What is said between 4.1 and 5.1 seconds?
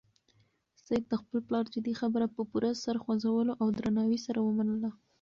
سره ومنله.